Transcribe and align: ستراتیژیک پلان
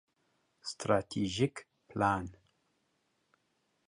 ستراتیژیک 0.69 1.55
پلان 1.87 2.25